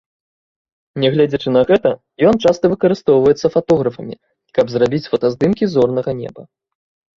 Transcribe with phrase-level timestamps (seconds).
[1.03, 1.91] Нягледзячы на гэта,
[2.29, 4.15] ён часта выкарыстоўваецца фатографамі,
[4.59, 6.41] каб зрабіць фотаздымкі зорнага неба.